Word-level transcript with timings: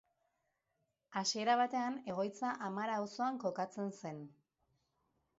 Hasiera 1.19 1.57
batean 1.59 1.99
egoitza 2.13 2.53
Amara 2.69 2.95
auzoan 3.01 3.37
kokatzen 3.43 3.93
zen. 4.01 4.23